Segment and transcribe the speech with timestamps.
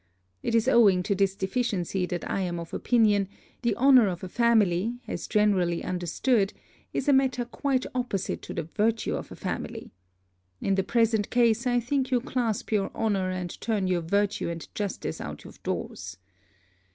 [0.41, 3.29] Is it owing to this deficiency that I am of opinion,
[3.61, 6.53] the honour of a family, as generally understood,
[6.91, 9.91] is a matter quite opposite to the virtue of a family.
[10.59, 14.67] In the present case, I think you clasp your honour and turn your virtue and
[14.73, 16.17] justice out of doors.